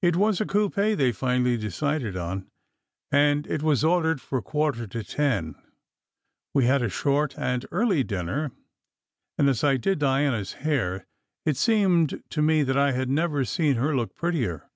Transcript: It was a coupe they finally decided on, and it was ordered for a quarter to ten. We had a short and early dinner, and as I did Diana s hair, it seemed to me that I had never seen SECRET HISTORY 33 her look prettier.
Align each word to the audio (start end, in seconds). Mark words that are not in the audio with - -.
It 0.00 0.14
was 0.14 0.40
a 0.40 0.46
coupe 0.46 0.76
they 0.76 1.10
finally 1.10 1.56
decided 1.56 2.16
on, 2.16 2.48
and 3.10 3.48
it 3.48 3.64
was 3.64 3.82
ordered 3.82 4.20
for 4.20 4.38
a 4.38 4.42
quarter 4.42 4.86
to 4.86 5.02
ten. 5.02 5.56
We 6.54 6.66
had 6.66 6.82
a 6.82 6.88
short 6.88 7.36
and 7.36 7.66
early 7.72 8.04
dinner, 8.04 8.52
and 9.36 9.48
as 9.48 9.64
I 9.64 9.76
did 9.76 9.98
Diana 9.98 10.38
s 10.38 10.52
hair, 10.62 11.04
it 11.44 11.56
seemed 11.56 12.22
to 12.30 12.40
me 12.42 12.62
that 12.62 12.78
I 12.78 12.92
had 12.92 13.10
never 13.10 13.44
seen 13.44 13.72
SECRET 13.72 13.72
HISTORY 13.72 13.74
33 13.80 13.88
her 13.88 13.96
look 13.96 14.14
prettier. 14.14 14.70